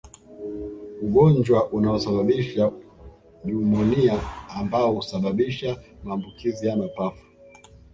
[1.01, 2.71] Ugonjwa unaosababisha
[3.45, 7.25] nyumonia ambao usababisha maambukizi ya mapafu